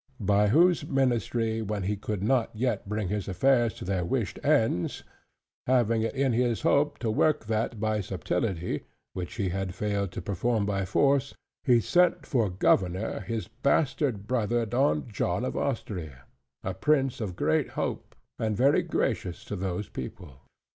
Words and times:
By 0.19 0.47
whose 0.47 0.83
ministry 0.87 1.61
when 1.61 1.83
he 1.83 1.95
could 1.95 2.23
not 2.23 2.49
yet 2.55 2.89
bring 2.89 3.09
his 3.09 3.27
affairs 3.27 3.75
to 3.75 3.85
their 3.85 4.03
wished 4.03 4.39
ends, 4.43 5.03
having 5.67 6.01
it 6.01 6.15
in 6.15 6.33
his 6.33 6.61
hope 6.63 6.97
to 6.97 7.11
work 7.11 7.45
that 7.45 7.79
by 7.79 8.01
subtility, 8.01 8.85
which 9.13 9.35
he 9.35 9.49
had 9.49 9.75
failed 9.75 10.11
to 10.13 10.19
perform 10.23 10.65
by 10.65 10.85
force; 10.85 11.35
he 11.65 11.79
sent 11.79 12.25
for 12.25 12.49
governor 12.49 13.19
his 13.19 13.47
bastard 13.47 14.25
brother 14.25 14.65
Don 14.65 15.07
John 15.07 15.45
of 15.45 15.55
Austria, 15.55 16.23
a 16.63 16.73
prince 16.73 17.21
of 17.21 17.35
great 17.35 17.69
hope, 17.77 18.15
and 18.39 18.57
very 18.57 18.81
gracious 18.81 19.45
to 19.45 19.55
those 19.55 19.87
people. 19.87 20.41